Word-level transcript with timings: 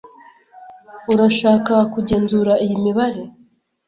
Urashaka 1.11 1.73
kugenzura 1.93 2.53
iyi 2.63 2.75
mibare? 2.83 3.23